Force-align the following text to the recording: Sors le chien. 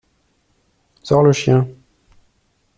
Sors 1.03 1.21
le 1.21 1.31
chien. 1.31 1.67